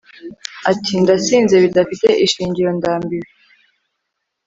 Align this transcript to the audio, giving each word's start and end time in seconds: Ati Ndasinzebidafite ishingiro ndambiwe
Ati 0.71 0.91
Ndasinzebidafite 1.01 2.07
ishingiro 2.25 2.69
ndambiwe 2.77 3.29